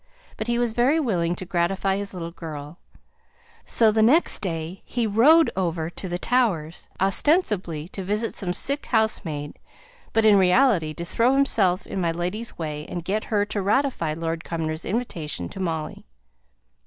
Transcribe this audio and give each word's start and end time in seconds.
But 0.35 0.47
he 0.47 0.57
was 0.57 0.73
very 0.73 0.99
willing 0.99 1.35
to 1.35 1.45
gratify 1.45 1.97
his 1.97 2.11
little 2.11 2.31
girl; 2.31 2.79
so 3.65 3.91
the 3.91 4.01
next 4.01 4.39
day 4.41 4.81
he 4.83 5.05
rode 5.05 5.51
over 5.55 5.91
to 5.91 6.09
the 6.09 6.17
Towers, 6.17 6.89
ostensibly 6.99 7.87
to 7.89 8.03
visit 8.03 8.35
some 8.35 8.51
sick 8.51 8.87
housemaid, 8.87 9.59
but, 10.11 10.25
in 10.25 10.37
reality, 10.39 10.91
to 10.95 11.05
throw 11.05 11.35
himself 11.35 11.85
in 11.85 12.01
my 12.01 12.11
lady's 12.11 12.57
way, 12.57 12.87
and 12.89 13.05
get 13.05 13.25
her 13.25 13.45
to 13.45 13.61
ratify 13.61 14.15
Lord 14.15 14.43
Cumnor's 14.43 14.85
invitation 14.85 15.49
to 15.49 15.59
Molly. 15.59 16.07